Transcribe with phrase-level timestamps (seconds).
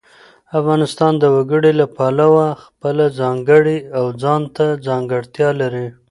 [0.59, 5.87] افغانستان د وګړي له پلوه خپله ځانګړې او ځانته ځانګړتیا لري.